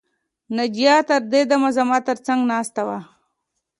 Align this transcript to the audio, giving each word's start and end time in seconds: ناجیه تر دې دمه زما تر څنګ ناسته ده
ناجیه 0.55 0.95
تر 1.09 1.21
دې 1.31 1.41
دمه 1.49 1.69
زما 1.77 1.97
تر 2.07 2.17
څنګ 2.25 2.41
ناسته 2.51 2.81
ده 2.87 2.99